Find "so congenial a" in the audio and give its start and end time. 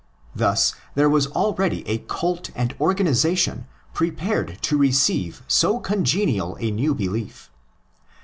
5.47-6.71